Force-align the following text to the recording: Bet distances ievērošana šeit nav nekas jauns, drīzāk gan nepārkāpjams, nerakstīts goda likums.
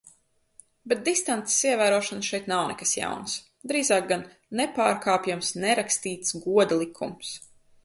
Bet 0.93 1.01
distances 1.09 1.57
ievērošana 1.71 2.25
šeit 2.29 2.49
nav 2.53 2.63
nekas 2.71 2.95
jauns, 3.01 3.37
drīzāk 3.73 4.09
gan 4.15 4.25
nepārkāpjams, 4.63 5.55
nerakstīts 5.67 6.37
goda 6.49 6.83
likums. 6.85 7.39